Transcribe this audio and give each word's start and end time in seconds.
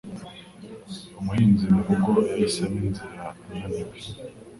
Umuhinzi 1.19 1.65
murugo 1.73 2.11
yahisemo 2.29 2.77
inzira 2.87 3.23
ananiwe, 3.51 3.97